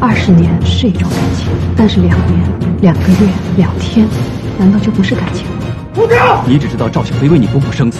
[0.00, 2.40] 二十年是一种感情，但是两年、
[2.82, 4.06] 两个月、两天，
[4.58, 5.46] 难道就不是感情？
[5.96, 7.98] 吴婷，你只知道赵小飞为你不顾生死，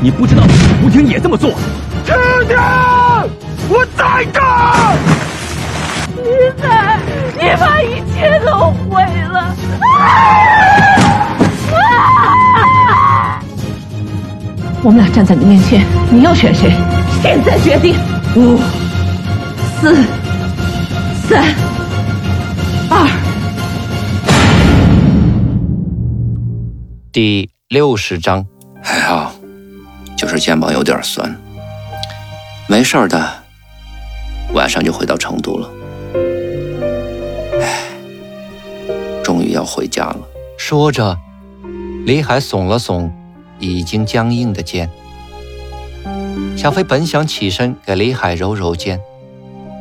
[0.00, 0.42] 你不知道
[0.84, 1.50] 吴婷也这么做。
[2.04, 2.14] 婷
[2.46, 2.56] 婷，
[3.68, 4.96] 我在这儿。
[6.16, 6.22] 你
[6.60, 6.98] 在，
[7.34, 9.54] 你把一切都毁了。
[14.82, 16.72] 我们俩站在你面前，你要选谁？
[17.22, 17.96] 现在决定。
[18.36, 18.58] 五、
[19.80, 19.96] 四、
[21.30, 21.44] 三、
[22.90, 23.08] 二。
[27.12, 28.44] 第六十章，
[28.82, 29.32] 还好，
[30.18, 31.40] 就是肩膀有点酸，
[32.68, 33.44] 没事的，
[34.54, 35.70] 晚上就回到成都了。
[37.60, 37.78] 唉，
[39.22, 40.18] 终于要回家了。
[40.58, 41.16] 说着，
[42.06, 43.08] 李海耸了耸。
[43.60, 44.88] 已经僵硬的肩，
[46.56, 48.98] 小飞本想起身给李海揉揉肩，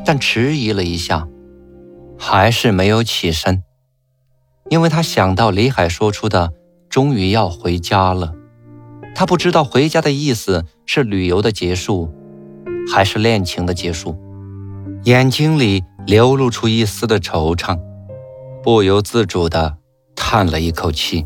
[0.06, 1.26] 但迟疑了一下，
[2.22, 3.64] 还是没有起身，
[4.70, 6.52] 因为他想到李海说出的
[6.90, 8.34] “终于要回家了”，
[9.16, 12.14] 他不知道回家的意思是旅游的结束，
[12.92, 14.20] 还是恋情的结束，
[15.06, 17.80] 眼睛里流露出一丝的惆怅，
[18.62, 19.78] 不由自主地
[20.14, 21.26] 叹了一口气：“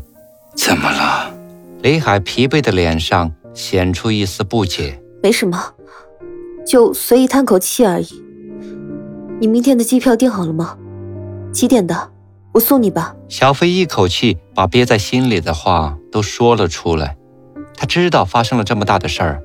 [0.56, 1.34] 怎么了？”
[1.82, 5.02] 李海疲惫的脸上显出一丝不解。
[5.22, 5.74] 没什么，
[6.64, 8.22] 就随意叹口气而已。
[9.40, 10.78] 你明天的机票订好了吗？
[11.54, 12.10] 几点的？
[12.52, 13.14] 我送你吧。
[13.28, 17.16] 小飞一口气把憋在心里的话都说了出来。
[17.76, 19.42] 他知道发生了这么大的事儿，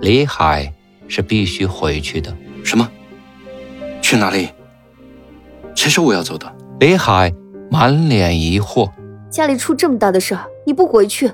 [0.00, 0.72] 李海
[1.08, 2.34] 是必须回去的。
[2.64, 2.88] 什么？
[4.00, 4.48] 去哪里？
[5.74, 6.52] 谁说我要走的？
[6.78, 7.32] 李海
[7.70, 8.90] 满脸疑惑。
[9.28, 11.32] 家里出这么大的事儿，你不回去？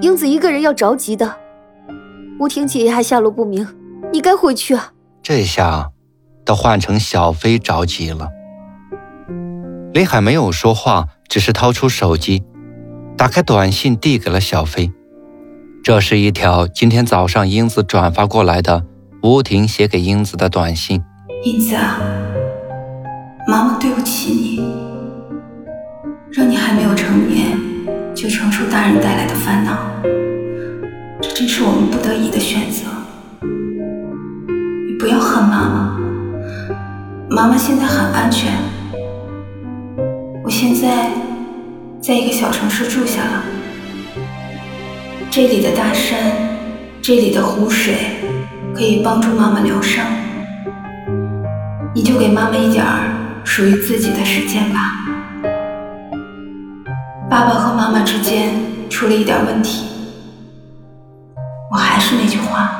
[0.00, 1.36] 英子一个人要着急的，
[2.38, 3.66] 吴婷姐也还下落不明，
[4.12, 4.92] 你该回去啊。
[5.22, 5.90] 这下，
[6.44, 8.28] 都换成小飞着急了。
[9.96, 12.42] 李海没有说话，只是掏出手机，
[13.16, 14.92] 打开短信递给了小飞。
[15.82, 18.84] 这是一条今天早上英子转发过来的
[19.22, 21.02] 吴婷写给英子的短信。
[21.44, 21.98] 英子啊，
[23.48, 24.60] 妈妈对不起你，
[26.30, 27.58] 让你还没有成年。
[28.14, 29.78] 就承受大人带来的烦恼，
[31.22, 32.82] 这真是我们不得已的选择。
[33.40, 35.98] 你不要恨妈妈，
[37.30, 38.52] 妈妈现在很安全。
[40.46, 41.10] 我现在
[42.00, 43.42] 在一个小城市住下了，
[45.28, 46.20] 这里的大山，
[47.02, 47.96] 这里的湖水，
[48.72, 50.06] 可以帮助妈妈疗伤。
[51.92, 54.78] 你就给妈妈一点儿属于自己的时间吧。
[57.28, 58.54] 爸爸和妈妈之间
[58.88, 59.84] 出了一点问题，
[61.72, 62.70] 我还是那句话，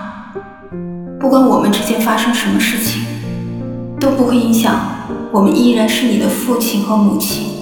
[1.19, 3.03] 不管我们之间发生什么事情，
[3.99, 4.81] 都不会影响
[5.33, 7.56] 我们依然是你的父亲和母亲，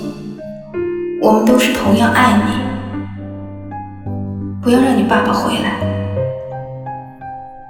[1.25, 2.43] 我们都是同样爱你。
[4.61, 5.81] 不要让你爸爸回来，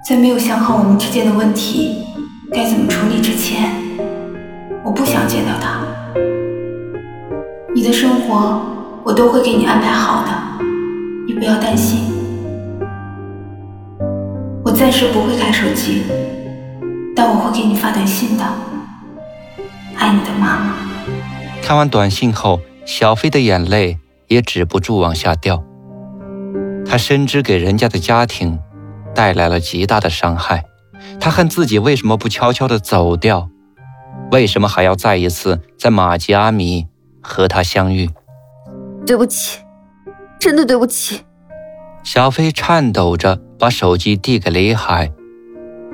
[0.04, 2.04] 在没有想好我们之间的问题
[2.50, 3.70] 该怎么处理之前，
[4.82, 5.84] 我不想见到他。
[7.72, 8.60] 你的生活。
[9.06, 10.32] 我都会给你安排好的，
[11.26, 12.10] 你不要担心。
[14.64, 16.04] 我暂时不会开手机，
[17.14, 18.44] 但我会给你发短信的。
[19.98, 20.74] 爱你的妈妈。
[21.62, 25.62] 看完短信后，小飞的眼泪也止不住往下掉。
[26.86, 28.58] 他深知给人家的家庭
[29.14, 30.64] 带来了极大的伤害，
[31.18, 33.48] 他恨自己为什么不悄悄地走掉，
[34.30, 36.86] 为什么还要再一次在马吉阿米
[37.22, 38.10] 和他相遇。
[39.06, 39.60] 对不起，
[40.38, 41.22] 真的对不起。
[42.02, 45.10] 小飞颤抖着把手机递给李海，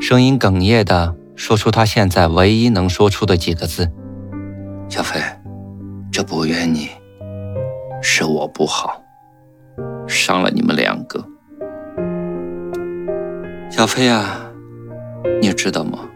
[0.00, 3.92] 声音哽咽的说出他现在唯一能说出的几个字
[4.90, 5.20] ：“小飞，
[6.12, 6.88] 这不怨你，
[8.02, 9.00] 是我不好，
[10.08, 11.24] 伤了你们两个。
[13.70, 14.50] 小飞啊，
[15.40, 16.10] 你知道吗？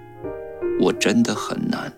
[0.80, 1.92] 我真的很难，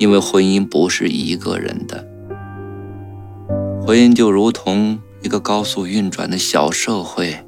[0.00, 2.04] 因为婚姻不是一个人的。”
[3.86, 7.44] 婚姻就如同一个高速运转的小社会，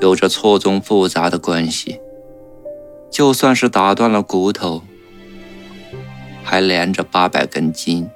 [0.00, 1.98] 有着错综复杂的关系。
[3.10, 4.82] 就算是打断了骨头，
[6.42, 8.08] 还连着八百根筋，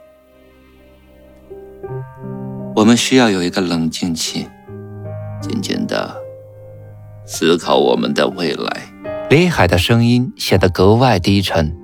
[2.74, 4.46] 我们需要有一个冷静期，
[5.40, 6.16] 静静的
[7.24, 8.82] 思考我们的未来。
[9.30, 11.74] 李海的声音显得格外低沉，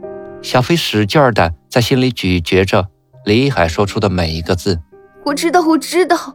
[0.43, 2.89] 小飞使劲儿的在心里咀嚼着
[3.25, 4.81] 李海说出的每一个字。
[5.25, 6.35] 我知道，我知道，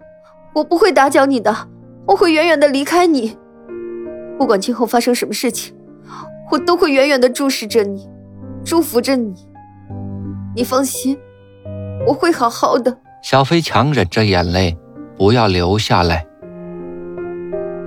[0.54, 1.69] 我不会打搅你的，
[2.07, 3.38] 我会远远的离开你。
[4.38, 5.75] 不管今后发生什么事情，
[6.51, 8.07] 我都会远远的注视着你，
[8.65, 9.33] 祝福着你。
[10.57, 11.15] 你放心，
[12.07, 12.98] 我会好好的。
[13.21, 14.75] 小飞强忍着眼泪，
[15.15, 16.25] 不要流下来。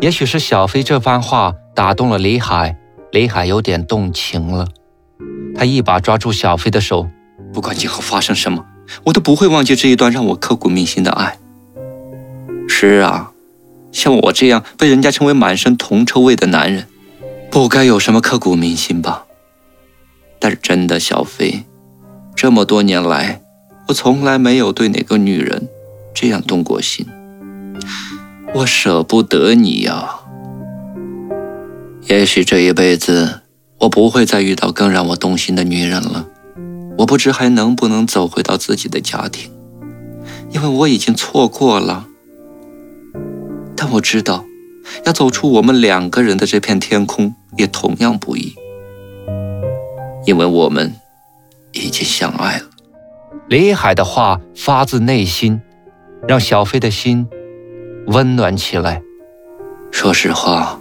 [0.00, 2.76] 也许是小飞这番话打动了李海，
[3.10, 4.68] 李海有点动情了。
[5.56, 7.08] 他一把抓住小飞的手，
[7.52, 8.64] 不管今后发生什么，
[9.06, 11.36] 我都不会忘记这一段让我刻骨铭心的爱。
[12.68, 13.32] 是啊。
[13.90, 16.86] 像我这样被人家称为满身铜臭味的男人，
[17.50, 19.26] 不该有什么刻骨铭心吧？
[20.38, 21.64] 但是真的，小飞，
[22.40, 23.42] 这么多年来，
[23.88, 25.68] 我从来没有对哪个女人
[26.14, 27.06] 这样动过心。
[28.54, 30.20] 我舍不得你呀。
[32.08, 33.40] 也许这一辈子，
[33.80, 36.26] 我不会再遇到更让我动心的女人了。
[36.96, 39.52] 我不知还能不能走回到自己的家庭，
[40.50, 42.06] 因为我已经错过了。
[43.76, 44.46] 但我知道，
[45.04, 48.54] 要走出我们两个人的这片天空也同样不易，
[50.24, 50.94] 因为我们
[51.72, 52.64] 已经相爱了。
[53.48, 55.60] 李海的话发自内心，
[56.26, 57.28] 让小飞的心
[58.06, 59.02] 温暖起来。
[59.90, 60.80] 说实话，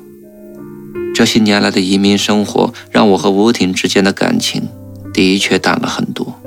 [1.14, 4.68] 这些年来的移民生活让我和吴婷之间的感情
[5.14, 6.40] 的确淡了很多，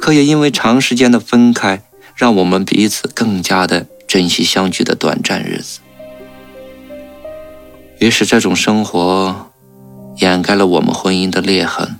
[0.00, 1.82] 可也因为长时间的分开，
[2.14, 3.86] 让我们彼此更加的。
[4.08, 5.80] 珍惜相聚的短暂日子，
[7.98, 9.50] 于是这种生活
[10.20, 11.97] 掩盖了我们婚姻的裂痕。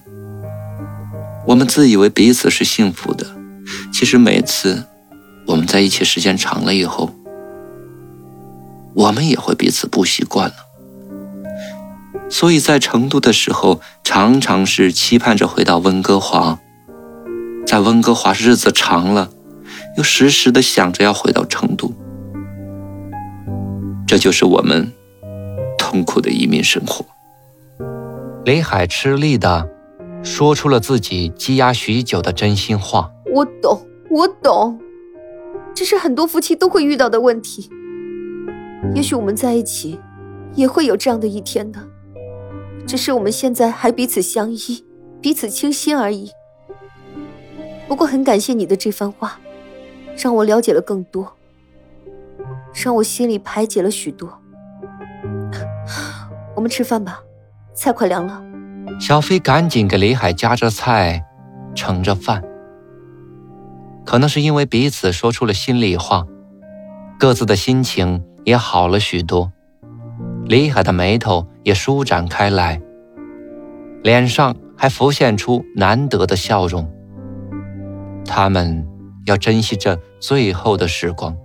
[1.49, 3.27] 我们自以为彼此是幸福的，
[3.91, 4.85] 其实每次
[5.47, 7.11] 我们在一起时间长了以后，
[8.93, 10.55] 我们也会彼此不习惯了。
[12.29, 16.59] 所以在成都的时候，常常是期盼着回到温哥华，
[17.67, 19.31] 在温哥华日子长了。
[19.97, 21.93] 又时时的想着要回到成都，
[24.07, 24.93] 这就是我们
[25.79, 27.05] 痛苦的移民生活。
[28.45, 29.69] 雷海吃力的
[30.29, 33.11] 说出了自己积压许久的真心话。
[33.35, 33.81] 我懂，
[34.11, 34.79] 我懂，
[35.75, 37.71] 这是很多夫妻都会遇到的问题。
[38.95, 39.99] 也许我们在一起
[40.55, 41.81] 也会有这样的一天的，
[42.87, 44.85] 只是我们现在还彼此相依，
[45.23, 46.31] 彼此倾心而已。
[47.89, 49.41] 不过很感谢你的这番话。
[50.21, 51.33] 让我了解了更多，
[52.85, 54.29] 让我心里排解了许多。
[56.57, 57.23] 我们吃饭吧，
[57.73, 58.43] 菜快凉了。
[59.01, 61.25] 小飞赶紧给李海夹着菜，
[61.75, 62.43] 盛着饭。
[64.05, 66.27] 可能是因为彼此说出了心里话，
[67.19, 69.53] 各自的心情也好了许多。
[70.45, 72.81] 李海的眉头也舒展开来，
[74.03, 76.89] 脸上还浮现出难得的笑容。
[78.25, 78.87] 他们。
[79.27, 81.37] 要珍惜这最后的时光。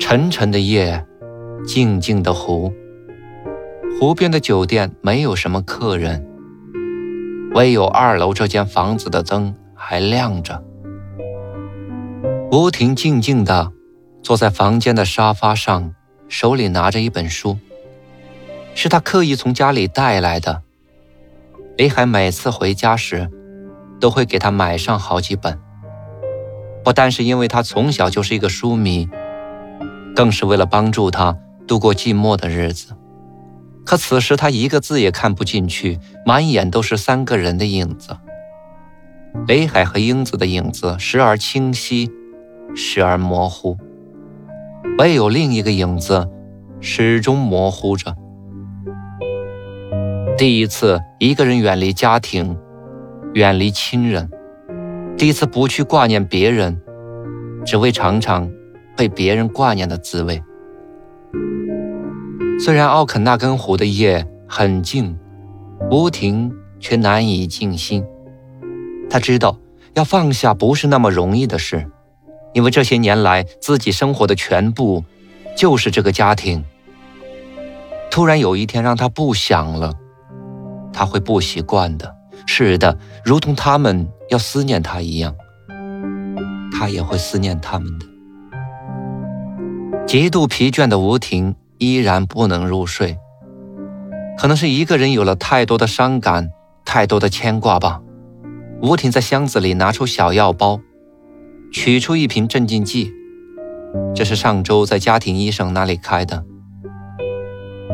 [0.00, 1.06] 沉沉的夜，
[1.66, 2.72] 静静的湖，
[3.98, 6.26] 湖边的酒店没有什么客人，
[7.54, 10.62] 唯有二楼这间房子的灯还亮着。
[12.52, 13.72] 吴婷静静地
[14.22, 15.94] 坐在房间的沙发上，
[16.28, 17.58] 手里拿着一本书，
[18.74, 20.62] 是他刻意从家里带来的。
[21.78, 23.30] 李海每次回家时，
[23.98, 25.58] 都会给他买上好几本。
[26.84, 29.08] 不但是因为他从小就是一个书迷，
[30.14, 32.94] 更是为了帮助他度过寂寞的日子。
[33.84, 38.16] 可此时他一个字也看不进去，满眼都是三个人的影子。
[39.46, 42.10] 雷海和英子的影子时而清晰，
[42.74, 43.76] 时而模糊，
[44.98, 46.28] 唯有另一个影子
[46.80, 48.14] 始终模糊着。
[50.38, 52.56] 第一次一个人远离家庭，
[53.34, 54.26] 远离亲人；
[55.18, 56.80] 第一次不去挂念别人，
[57.66, 58.50] 只为尝尝
[58.96, 60.42] 被别人挂念的滋味。
[62.58, 65.18] 虽然奥肯纳根湖的夜很静，
[65.90, 68.04] 吴婷却难以静心。
[69.10, 69.58] 他知道
[69.94, 71.86] 要放下不是那么容易的事，
[72.52, 75.04] 因为这些年来自己生活的全部
[75.56, 76.64] 就是这个家庭。
[78.10, 79.92] 突然有一天让他不想了。
[80.92, 82.14] 他会不习惯的，
[82.46, 85.34] 是的，如同他们要思念他一样，
[86.70, 88.06] 他也会思念他们的。
[90.06, 93.18] 极度疲倦的吴婷依然不能入睡，
[94.38, 96.50] 可能是一个人有了太多的伤感，
[96.84, 98.00] 太多的牵挂吧。
[98.82, 100.78] 吴婷在箱子里拿出小药包，
[101.72, 103.10] 取出一瓶镇静剂，
[104.14, 106.44] 这是上周在家庭医生那里开的。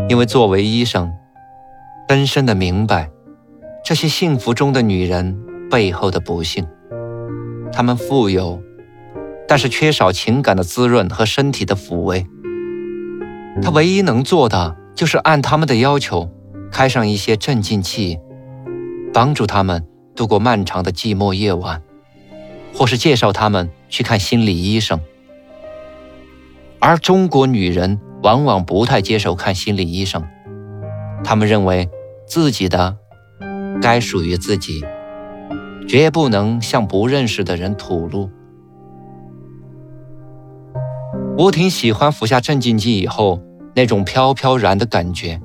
[0.09, 1.13] 因为作为医生，
[2.09, 3.09] 深深的明白
[3.85, 5.39] 这些幸福中的女人
[5.71, 6.67] 背后的不幸。
[7.73, 8.61] 她们富有，
[9.51, 12.25] 但是缺少情感的滋润和身体的抚慰。
[13.61, 16.31] 他唯一能做的就是按他们的要求，
[16.71, 18.21] 开上一些镇静剂，
[19.13, 21.83] 帮助他们度过漫长的寂寞夜晚，
[22.73, 25.01] 或是介绍他们去看心理医生。
[26.79, 28.01] 而中国女人。
[28.23, 30.23] 往往不太接受看心理医生，
[31.25, 31.89] 他们认为
[32.27, 32.99] 自己的
[33.81, 34.85] 该属于自己，
[35.89, 38.31] 绝不能向不认识的人吐露。
[41.41, 43.41] 吴婷喜欢服下镇静剂以后
[43.75, 45.41] 那种飘飘然的感觉，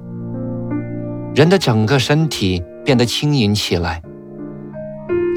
[1.33, 4.01] 人的整个身体变得轻盈起来，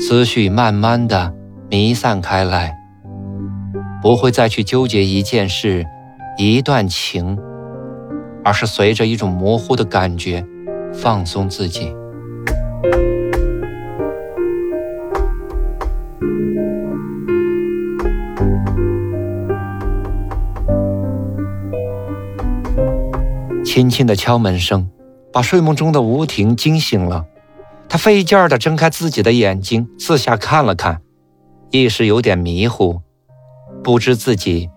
[0.00, 1.32] 思绪慢慢的
[1.70, 2.76] 弥散开来，
[4.02, 5.86] 不会再去纠结一件事。
[6.36, 7.38] 一段情，
[8.44, 10.44] 而是随着一种模糊的感觉
[10.92, 11.94] 放松自己。
[23.68, 24.88] 轻轻的敲门声
[25.30, 27.26] 把睡梦中的吴婷惊醒了，
[27.86, 31.02] 她费劲儿的睁开自己的眼睛，四下看了看，
[31.70, 33.02] 一时有点迷糊，
[33.84, 34.70] 不知自己。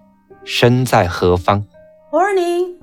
[0.44, 1.64] 身在何方
[2.12, 2.76] ？Morning.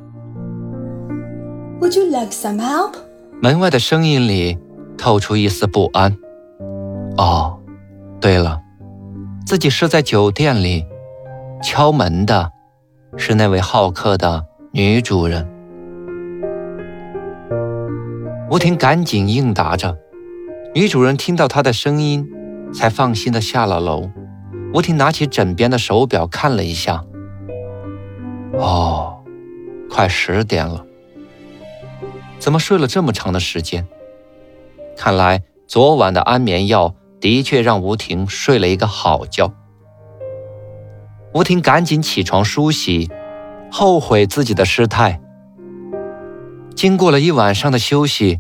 [1.80, 2.94] Would you like some help?
[3.42, 4.56] 门外的声音里
[4.96, 6.16] 透出一丝不安。
[7.18, 7.60] 哦，
[8.18, 8.62] 对了，
[9.44, 10.86] 自己是在酒店里，
[11.62, 12.50] 敲门的
[13.18, 15.46] 是那位好客的女主人。
[18.50, 19.98] 吴婷赶紧应答着，
[20.74, 22.26] 女主人听到她的声音，
[22.72, 24.10] 才放心的下了楼。
[24.72, 27.04] 吴婷拿起枕边的手表看了一下。
[28.54, 29.22] 哦，
[29.90, 30.86] 快十点了，
[32.38, 33.86] 怎么睡了这么长的时间？
[34.96, 39.52] 看来昨晚的安眠药的确让吴婷睡了一个好觉。
[41.34, 43.10] 吴婷赶紧起床梳洗，
[43.70, 45.20] 后悔自己的失态。
[46.78, 48.38] 经过了一晚上的休息，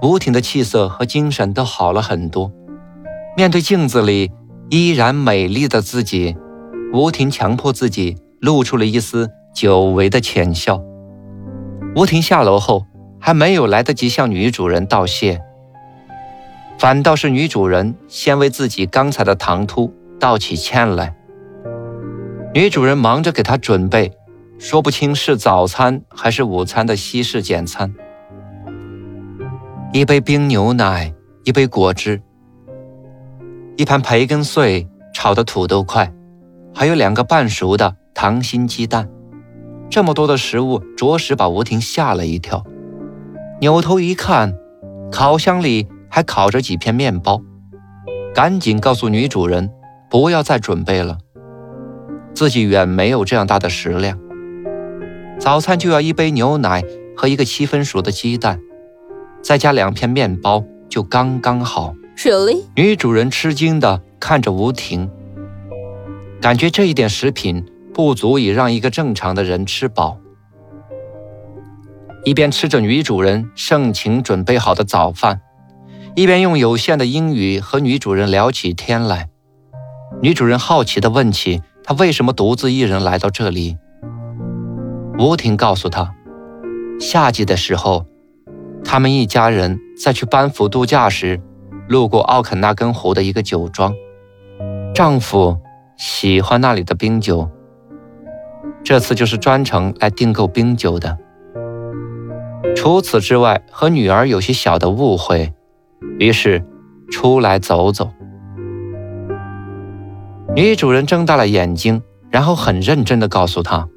[0.00, 2.52] 吴婷的气色和精神都好了很多。
[3.36, 4.30] 面对镜子里
[4.70, 6.36] 依然美丽的自己，
[6.92, 8.16] 吴婷强迫自己。
[8.40, 10.80] 露出了一丝久违的浅笑。
[11.96, 12.86] 吴婷下楼后，
[13.18, 15.40] 还没有来得及向女主人道谢，
[16.78, 21.16] 反倒是女主人先为自己刚才的唐突道起歉来。
[22.54, 24.12] 女主人忙着给她准备，
[24.58, 27.94] 说不清是早餐还是午餐的西式简餐：
[29.92, 32.20] 一杯冰牛奶，一杯果汁，
[33.76, 36.12] 一盘培根碎炒的土豆块，
[36.74, 37.96] 还有两个半熟的。
[38.14, 39.08] 糖心鸡蛋，
[39.88, 42.64] 这么多的食物，着实把吴婷吓了一跳。
[43.60, 44.52] 扭头一看，
[45.12, 47.40] 烤箱里还烤着几片面包，
[48.34, 49.70] 赶紧告诉女主人
[50.10, 51.18] 不要再准备了，
[52.34, 54.18] 自己远没有这样大的食量。
[55.38, 56.82] 早餐就要一杯牛奶
[57.16, 58.60] 和一个七分熟的鸡蛋，
[59.42, 61.94] 再加两片面包就刚刚好。
[62.16, 62.64] Really？
[62.74, 65.10] 女主人吃惊地看着吴婷，
[66.40, 67.64] 感觉这一点食品。
[67.94, 70.18] 不足以让一个正常的人吃饱。
[72.24, 75.40] 一边吃着女主人盛情准备好的早饭，
[76.14, 79.30] 一边用有限的英语和女主人聊起天来。
[80.22, 83.76] 女主人好奇地问起他为什么独自一人来到这里。
[85.18, 86.14] 吴婷告诉他，
[87.00, 88.06] 夏季的时候，
[88.84, 91.40] 他们一家人在去班夫度假时，
[91.88, 93.92] 路过奥肯纳根湖的一个酒庄，
[94.94, 95.58] 丈夫
[95.96, 97.50] 喜欢那里的冰酒。
[98.84, 101.18] 这次就是专程来订购冰酒的。
[102.76, 105.52] 除此之外，和女儿有些小的误会，
[106.20, 106.64] 于是
[107.10, 108.08] 出来走走。
[110.54, 113.88] 女主人睁大了眼睛，然后很认真地告诉他，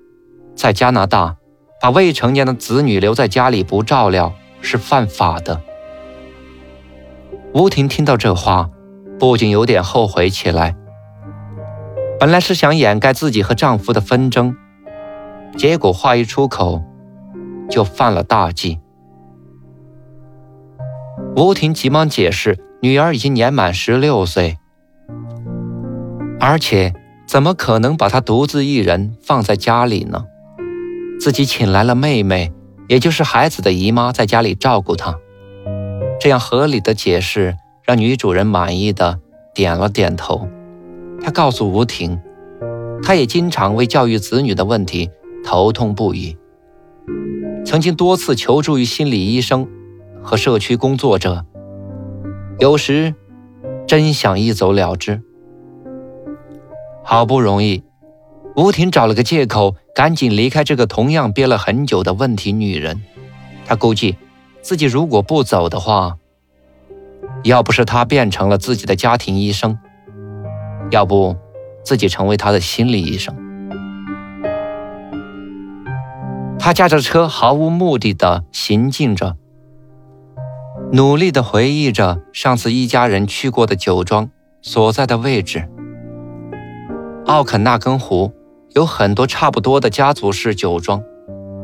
[0.61, 1.37] 在加拿大，
[1.81, 5.59] 把未成年的子女留在家里不照料是犯法的。
[7.51, 8.69] 吴婷听到这话，
[9.17, 10.75] 不仅有点后悔起来。
[12.19, 14.55] 本来是想掩盖自己和丈夫的纷争。
[15.57, 16.83] 结果话一出口，
[17.67, 18.79] 就犯了大忌。
[21.35, 24.59] 吴婷急忙解释：“女儿已经年满十六岁，
[26.39, 26.93] 而且
[27.25, 30.25] 怎么可能把她独自一人放在家里呢？
[31.21, 32.51] 自己请来了妹妹，
[32.87, 35.15] 也就是孩子的姨妈，在家里照顾她。
[36.19, 39.19] 这样合理的解释，让女主人满意的
[39.53, 40.47] 点了点头。
[41.21, 42.19] 她告诉吴婷，
[43.03, 45.11] 他也经常为教育子女的问题
[45.43, 46.35] 头痛不已，
[47.63, 49.67] 曾经多次求助于心理医生
[50.23, 51.45] 和社区工作者，
[52.57, 53.13] 有时
[53.85, 55.21] 真想一走了之。
[57.03, 57.83] 好不容易，
[58.55, 63.01] 吴婷找了个借口，赶紧离开这个同样憋了很久的问题女人。
[63.65, 64.17] 她估计，
[64.61, 66.17] 自己如果不走的话，
[67.43, 69.79] 要不是她变成了自己的家庭医生，
[70.91, 71.35] 要不
[71.83, 73.35] 自己成为她的心理医生。
[76.59, 79.35] 他驾着车，毫无目的的行进着，
[80.91, 84.29] 努力的回忆着上次一家人去过的酒庄
[84.61, 85.67] 所在的位置。
[87.25, 88.31] 奥肯纳根湖
[88.73, 91.03] 有很多差不多的家族式酒庄，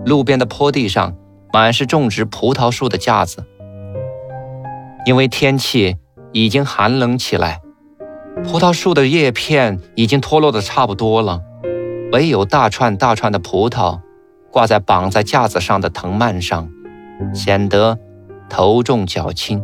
[0.06, 1.16] 路边的坡地上
[1.54, 3.46] 满是种植葡萄树的架子。
[5.06, 5.96] 因为天气
[6.34, 7.62] 已经寒冷起来，
[8.44, 11.42] 葡萄树的叶片已经脱落的差不多了，
[12.12, 14.02] 唯有大串大串的葡萄
[14.52, 16.70] 挂在绑在架子上的藤蔓上，
[17.34, 17.98] 显得
[18.50, 19.64] 头重脚轻，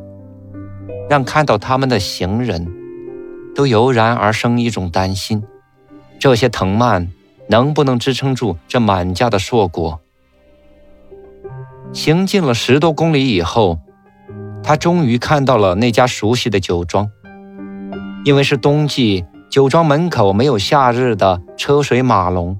[1.09, 2.71] 让看到它们的行人
[3.53, 5.43] 都油然而生一种担心。
[6.17, 7.09] 这些藤蔓
[7.53, 9.99] 能不能支撑住这满架的硕果？
[11.93, 13.77] 行进了十多公里以后，
[14.63, 17.07] 他终于看到了那家熟悉的酒庄。
[18.25, 22.57] 因为是冬季，酒庄门口没有夏日的车水马龙。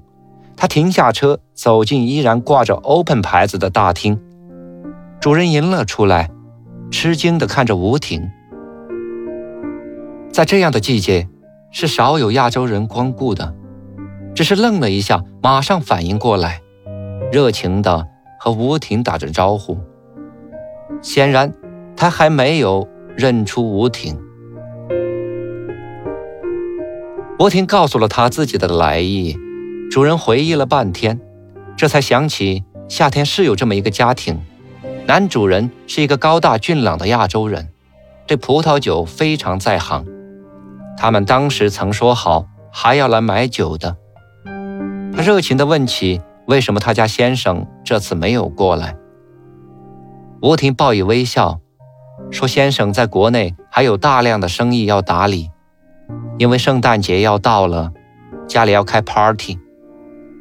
[0.56, 4.20] 他停下车，走进依然挂着 “open” 牌子的大厅。
[5.18, 6.30] 主人迎了出来，
[6.92, 8.30] 吃惊地看着吴婷。
[10.30, 11.26] 在这样的季节。
[11.76, 13.52] 是少有亚洲人光顾的，
[14.34, 16.60] 只是愣了一下，马上反应过来，
[17.30, 18.06] 热情地
[18.40, 19.78] 和吴婷打着招呼。
[21.00, 21.52] 显然，
[21.96, 24.18] 他还没有认出吴婷。
[27.38, 29.36] 吴婷告诉了他自己的来意，
[29.90, 31.20] 主人回忆了半天，
[31.76, 34.40] 这才想起夏天是有这么一个家庭，
[35.06, 37.68] 男主人是一个高大俊朗的亚洲人，
[38.26, 40.04] 对葡萄酒非常在行。
[40.96, 43.96] 他们当时曾说好还要来买酒的。
[45.16, 48.96] 他热情地问起为什么他家先生这次没有过来。
[50.42, 51.60] 吴婷报以微笑，
[52.30, 55.50] 说：“先生在国内还有大量的生意要打理，
[56.36, 57.92] 因为圣诞节要到了，
[58.48, 59.58] 家里要开 party，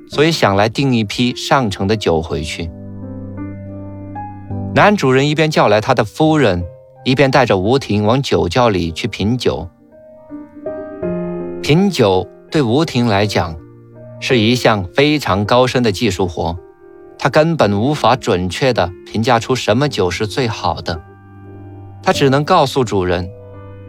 [0.10, 2.70] 所以想来订一批上乘的酒回去。”
[4.76, 6.66] 男主人一边叫来他的夫人，
[7.06, 9.70] 一边带着吴婷往酒窖里去品酒。
[11.62, 13.56] 品酒对吴婷来讲
[14.26, 16.58] 是一项非常高深的技术活，
[17.20, 21.04] 他根本无法准确地评价出什么酒是最好的。
[22.02, 23.30] 他只能告诉主人，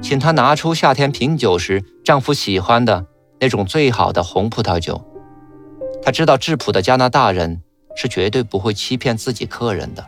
[0.02, 3.06] 请他拿出夏天品酒时丈夫喜欢的
[3.38, 5.00] 那种最好的红葡萄酒。
[6.02, 7.62] 他知道质朴的加拿大人
[7.94, 10.04] 是绝对不会欺骗自己客人的。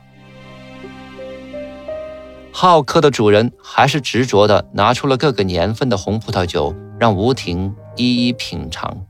[2.50, 6.74] 好客的主人还是执着地拿出了各个年份的红葡萄酒。
[6.98, 9.06] 让吴婷一一品尝，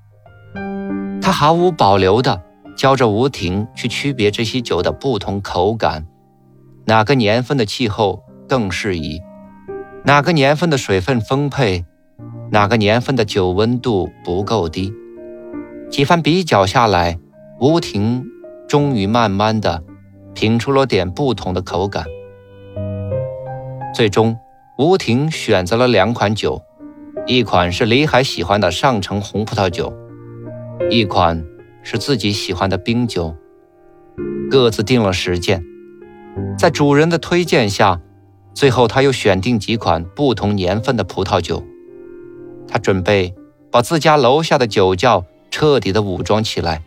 [1.26, 2.40] 他毫无保留地
[2.76, 6.06] 教着吴婷去区别这些酒的不同口感，
[6.84, 9.20] 哪个年份的气候更适宜，
[10.04, 11.84] 哪个年份的水分丰沛，
[12.52, 14.92] 哪个年份的酒温度不够低。
[15.90, 17.18] 几番比较下来，
[17.58, 18.24] 吴婷
[18.68, 19.82] 终于慢慢地
[20.32, 22.04] 品出了点不同的口感。
[23.92, 24.38] 最终，
[24.78, 26.62] 吴婷选择了两款酒。
[27.26, 29.92] 一款是李海喜欢的上乘红葡萄酒，
[30.90, 31.44] 一款
[31.82, 33.34] 是自己喜欢的冰酒，
[34.50, 35.62] 各自订了十件。
[36.58, 38.00] 在主人的推荐下，
[38.54, 41.64] 最后他又选定几款不同年份的葡萄酒。
[42.68, 43.34] 他准备
[43.70, 46.82] 把自家楼下的酒窖彻底的武装起来，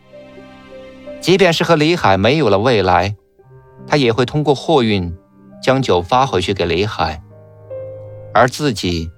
[1.20, 3.16] 即便是和李海没有了未来，
[3.86, 5.14] 他也会通过货运
[5.62, 7.22] 将酒发回去给李海，
[8.32, 9.10] 而自己。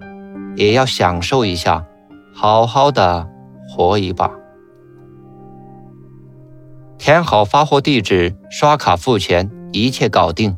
[0.54, 1.86] 也要享受一下，
[2.34, 3.26] 好好的
[3.66, 4.30] 活一把。
[7.04, 10.56] 填好发货地址，刷卡付钱，一切搞定。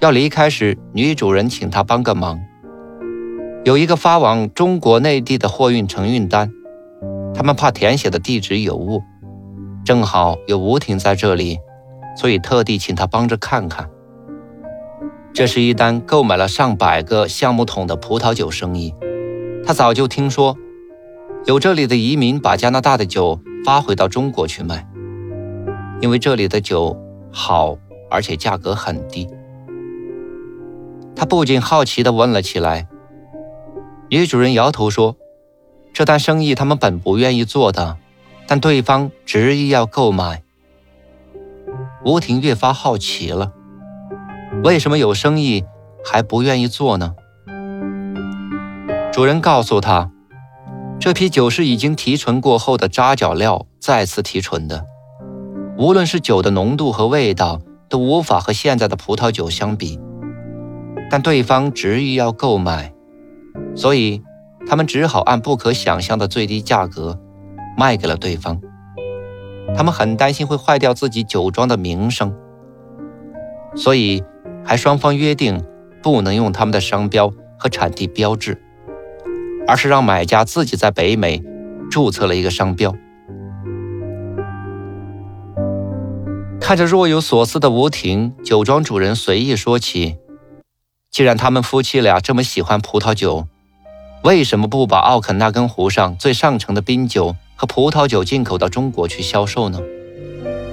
[0.00, 2.40] 要离开时，女主人请他帮个忙，
[3.64, 6.50] 有一个发往中国内地的货运承运单，
[7.32, 9.00] 他们怕填写的地址有误，
[9.84, 11.58] 正好有吴婷在这里，
[12.16, 13.88] 所以特地请他帮着看看。
[15.32, 18.92] 这是一单购买了上百个橡木桶的葡萄酒生意。
[19.64, 20.56] 他早就听说，
[21.46, 24.84] 有这里的移民把加拿大的酒发回到中国去卖，
[26.00, 26.96] 因为这里的酒
[27.32, 27.76] 好，
[28.10, 29.28] 而且价格很低。
[31.16, 32.86] 他不仅好奇地问了起来
[34.08, 35.16] ：“女主人摇头说
[35.92, 37.96] ：“这单生意他们本不愿意做的，
[38.46, 40.42] 但对方执意要购买。”
[42.04, 43.52] 吴婷越发好奇了，
[44.62, 45.64] 为什么有生意
[46.04, 47.16] 还不愿意做呢？
[49.12, 50.12] 主人告诉他，
[51.00, 54.86] 这批酒是已经提纯过后的扎脚料再次提纯的，
[55.78, 59.98] 无论是酒的浓度和味道，都无法和现在的葡萄酒相比。
[61.08, 62.92] 但对方执意要购买，
[63.76, 64.20] 所以
[64.66, 67.18] 他们只好按不可想象的最低价格
[67.76, 68.60] 卖给了对方。
[69.76, 72.34] 他们很担心会坏掉自己酒庄的名声，
[73.76, 74.24] 所以
[74.64, 75.64] 还双方约定
[76.02, 78.60] 不能用他们的商标和产地标志。
[79.68, 81.42] 而是让买家自己在北美
[81.90, 82.94] 注册了一个商标。
[86.68, 90.18] 看着若有所思的吴婷，酒庄主人随意说起
[91.10, 93.46] ：“既然他们夫妻俩这么喜欢葡萄酒，
[94.22, 99.80] 为什么不把奥肯纳根湖上最上乘的冰酒和葡萄酒进口到中国去销售呢？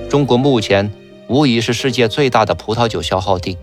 [0.10, 0.92] 中国目前
[1.30, 3.58] 无疑是世界最大的葡萄酒消耗地。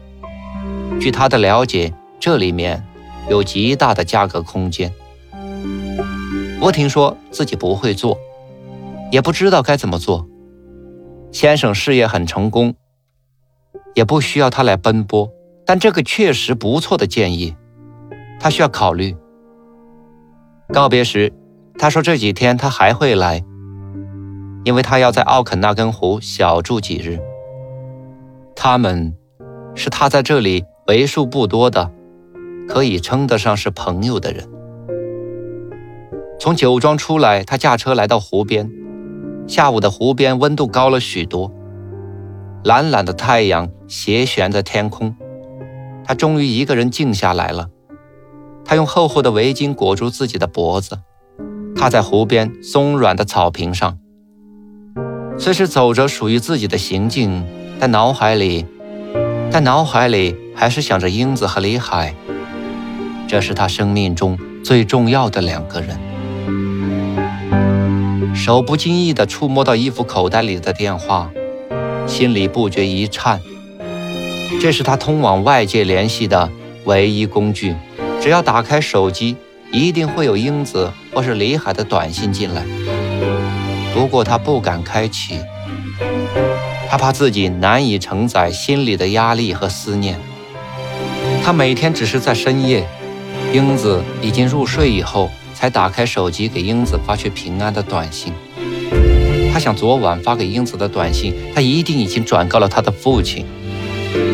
[0.99, 2.83] 据他的了解，这里面
[3.29, 4.91] 有极大的价格空间。”
[6.63, 8.17] 吴婷说自己不会做，
[9.11, 10.27] 也不知道该怎么做。
[11.33, 12.75] 先生事业很成功，
[13.95, 15.29] 也不需要他来奔波。
[15.65, 17.57] 但这个确实不错的建议，
[18.39, 19.17] 他需要考虑。
[20.73, 21.33] 告别时，
[21.79, 23.43] 他说这几天他还会来，
[24.65, 27.19] 因为他要在奥肯纳根湖小住几日。
[28.55, 29.15] 他们，
[29.75, 31.91] 是他在这里为数不多的，
[32.69, 34.47] 可以称得上是朋友的人。
[36.39, 38.71] 从酒庄出来，他驾车来到湖边。
[39.53, 41.53] 下午的湖边温度高了许多，
[42.65, 45.15] 懒懒的太阳斜悬在天空。
[46.07, 47.69] 他终于一个人静下来了。
[48.65, 51.01] 他用厚厚的围巾裹住自己的脖子，
[51.77, 53.99] 踏在湖边松软的草坪上。
[55.39, 57.45] 虽是走着属于自己的行径，
[57.79, 58.65] 但脑海里，
[59.51, 62.15] 但脑海里还是想着英子和李海。
[63.29, 66.12] 这是他生命中最重要的两个人。
[68.35, 71.31] 手不经意地触摸到衣服口袋里的电话，
[72.07, 73.41] 心里不觉一颤。
[74.61, 76.51] 这是他通往外界联系的
[76.85, 77.75] 唯一工具，
[78.21, 79.37] 只要打开手机，
[79.71, 82.65] 一定会有英子或是李海的短信进来。
[83.95, 85.39] 不过他不敢开启，
[86.89, 90.19] 他怕自己难以承载心里的压力和思念。
[91.45, 92.89] 他每天只是在深夜，
[93.53, 95.31] 英子已经入睡以后。
[95.63, 98.33] 才打开手机给英子发去平安的短信。
[99.53, 103.47] 他想，昨晚发给英子的短信，他一定已经转告了他的父亲。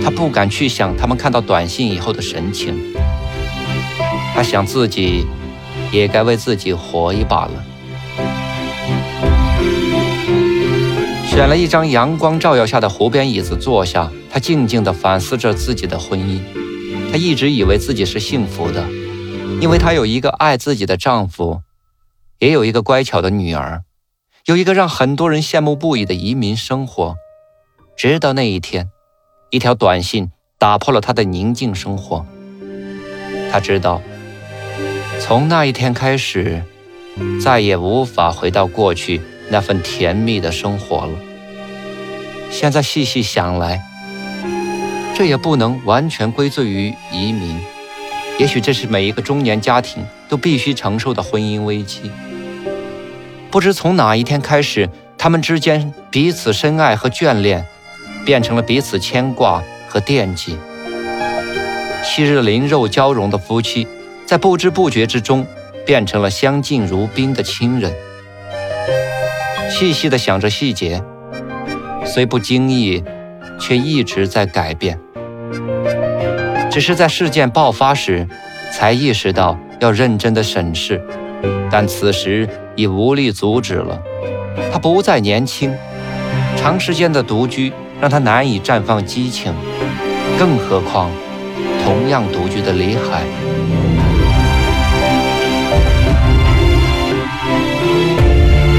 [0.02, 2.94] 他不敢去想他们看到短信以后的神情。
[4.34, 5.26] 他想，自己
[5.92, 7.62] 也该为自己活一把了。
[11.26, 16.38] 选了一张阳光照耀下的湖边椅子坐下，他静静地反思着自己的婚姻。
[17.12, 18.82] 他一直以为自己是幸福的。
[19.60, 21.62] 因为她有一个爱自己的丈夫，
[22.38, 23.82] 也有一个乖巧的女儿，
[24.46, 27.16] 有一个让很多人羡慕不已的移民生活。
[27.96, 28.88] 直到那一天，
[29.50, 32.24] 一条短信打破了她的宁静生活。
[33.50, 34.00] 她知道，
[35.20, 36.62] 从那一天开始，
[37.42, 41.18] 再也无法回到过去那份甜蜜的生活了。
[42.50, 43.82] 现在细细想来，
[45.16, 47.60] 这也不能完全归罪于移民。
[48.38, 52.10] 也许这是每一个中年家庭都必须承受的婚姻危机。
[53.50, 57.66] 不知从哪一天开始，他们之间彼此深爱和眷恋，
[58.24, 60.56] 变成了彼此牵挂和惦记。
[62.04, 63.88] 昔日灵肉交融的夫妻，
[64.24, 65.44] 在不知不觉之中，
[65.84, 67.92] 变成了相敬如宾的亲人。
[69.68, 71.02] 细细的想着细节，
[72.06, 73.02] 虽不经意，
[73.60, 74.98] 却一直在改变。
[76.78, 78.28] 只是在事件爆发时，
[78.72, 81.02] 才意识到要认真的审视，
[81.72, 84.00] 但此时已无力阻止了。
[84.72, 85.74] 他不再年轻，
[86.56, 89.52] 长时间的独居让他难以绽放激情，
[90.38, 91.10] 更何况
[91.82, 93.24] 同样独居的李海。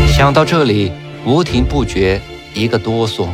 [0.08, 0.90] 想到这里，
[1.26, 2.22] 吴婷不觉
[2.54, 3.28] 一个哆嗦，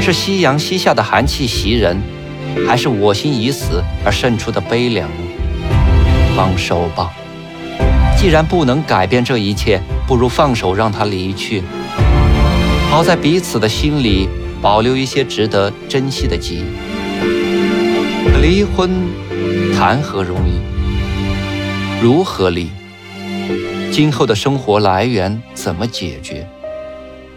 [0.00, 2.00] 是夕阳西下的寒气袭人。
[2.66, 5.16] 还是我心已死而渗出的悲凉呢？
[6.36, 7.12] 放手吧，
[8.16, 11.62] 既然不能改变这一切，不如放手让他离去，
[12.90, 14.28] 好在彼此的心里
[14.60, 16.64] 保留一些值得珍惜的记忆。
[18.40, 18.90] 离婚
[19.76, 20.60] 谈何容易？
[22.02, 22.70] 如何离？
[23.92, 26.48] 今后的生活来源怎么解决？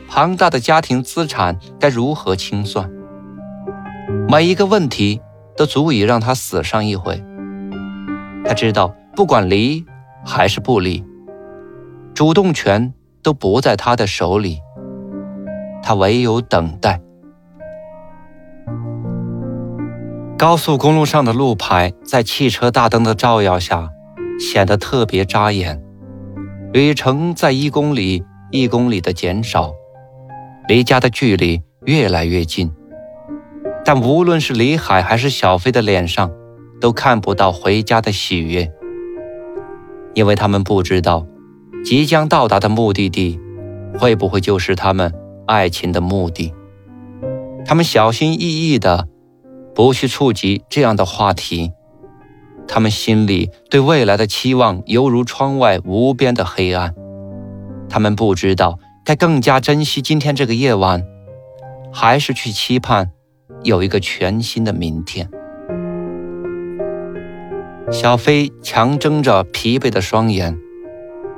[0.09, 2.89] 庞大的家庭资产该如何清算？
[4.29, 5.21] 每一个问题
[5.55, 7.23] 都足以让他死上一回。
[8.43, 9.85] 他知道，不管离
[10.25, 11.01] 还是不离，
[12.13, 14.59] 主动权都不在他的手里。
[15.81, 16.99] 他唯有等待。
[20.37, 23.89] 高速公路上的路牌在汽车大灯的照耀下，
[24.39, 25.81] 显得特别扎眼。
[26.73, 29.71] 旅程在一公里一公里的减少，
[30.67, 32.69] 离家的距离越来越近。
[33.87, 36.29] 但无论是李海还是小飞的脸上，
[36.81, 38.69] 都看不到回家的喜悦，
[40.13, 41.25] 因为他们不知道，
[41.85, 43.39] 即将到达的目的地，
[43.97, 45.13] 会不会就是他们
[45.45, 46.53] 爱情的目的。
[47.65, 49.07] 他们小心翼翼的。
[49.73, 51.71] 不去触及这样的话题，
[52.67, 56.95] 他们心里对未来的期望犹如窗外无边的黑暗。
[57.87, 61.05] 他们不知道该更加珍惜今天这个夜晚，
[61.93, 63.11] 还是去期盼
[63.63, 65.29] 有一个全新的明天。
[67.91, 70.57] 小飞强睁着疲惫的双眼，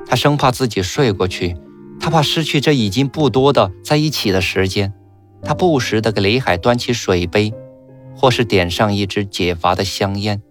[0.06, 1.56] 他生怕自己睡过去，
[2.00, 4.94] 他怕失去这已经不多的在一起的时间。
[5.44, 7.54] 他不时地给李海端起水杯。
[8.16, 10.42] 或是点上一支解乏的香烟，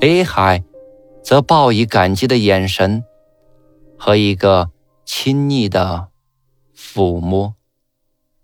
[0.00, 0.64] 李海
[1.22, 3.04] 则报以感激的眼神
[3.96, 4.70] 和一个
[5.04, 6.08] 亲昵的
[6.76, 7.54] 抚摸。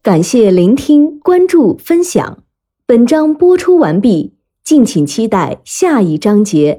[0.02, 2.42] 感谢聆听、关注、分享。
[2.86, 4.32] 本章播出完毕，
[4.64, 6.78] 敬请期待下一章节。